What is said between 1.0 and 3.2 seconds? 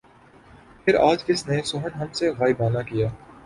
آج کس نے سخن ہم سے غائبانہ کیا